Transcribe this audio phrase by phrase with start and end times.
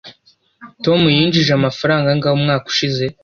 [0.83, 3.05] tom yinjije amafaranga angahe umwaka ushize